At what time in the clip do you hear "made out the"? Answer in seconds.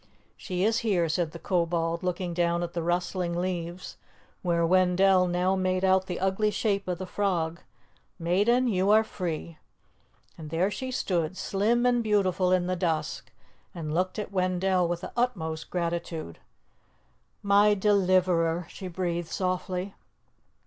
5.55-6.19